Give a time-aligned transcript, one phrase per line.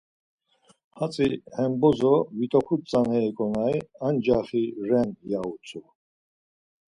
[0.97, 3.77] Hatzi he bozo vit̆oxut tzaneri ǩonari
[4.07, 5.81] ancaxi ren, ya utzu.